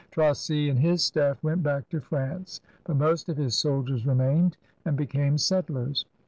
[0.09, 4.97] Tracy and his staff went back to France, but most of his soldiers remained and
[4.97, 6.05] became settlers.